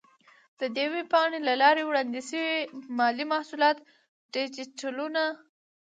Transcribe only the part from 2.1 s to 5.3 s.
شوي مالي محصولات ډیجیټلونه،